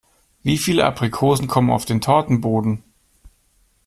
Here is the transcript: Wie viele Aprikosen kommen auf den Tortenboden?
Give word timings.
Wie 0.41 0.57
viele 0.57 0.83
Aprikosen 0.83 1.47
kommen 1.47 1.69
auf 1.69 1.85
den 1.85 2.01
Tortenboden? 2.01 2.81